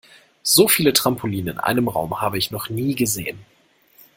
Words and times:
So 0.41 0.67
viele 0.67 0.93
Trampoline 0.93 1.51
in 1.51 1.57
einem 1.59 1.87
Raum 1.87 2.21
habe 2.21 2.39
ich 2.39 2.49
noch 2.49 2.69
nie 2.71 2.95
gesehen. 2.95 3.45